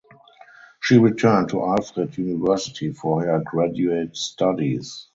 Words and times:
She 0.81 0.97
returned 0.97 1.49
to 1.49 1.61
Alfred 1.63 2.17
University 2.17 2.91
for 2.91 3.23
her 3.23 3.43
graduate 3.45 4.17
studies. 4.17 5.09